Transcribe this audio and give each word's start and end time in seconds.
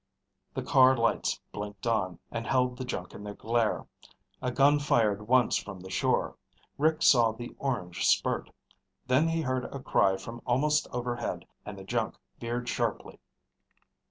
The 0.55 0.63
car 0.63 0.97
lights 0.97 1.39
blinked 1.51 1.85
on, 1.85 2.17
and 2.31 2.47
held 2.47 2.75
the 2.75 2.85
junk 2.85 3.13
in 3.13 3.23
their 3.23 3.35
glare. 3.35 3.85
A 4.41 4.49
gun 4.51 4.79
fired 4.79 5.27
once 5.27 5.57
from 5.57 5.79
the 5.79 5.91
shore. 5.91 6.37
Rick 6.79 7.03
saw 7.03 7.31
the 7.33 7.55
orange 7.59 8.03
spurt. 8.07 8.49
Then 9.05 9.27
he 9.27 9.41
heard 9.41 9.65
a 9.65 9.79
cry 9.79 10.17
from 10.17 10.41
almost 10.43 10.87
overhead 10.91 11.45
and 11.67 11.77
the 11.77 11.83
junk 11.83 12.15
veered 12.39 12.67
sharply. 12.67 13.19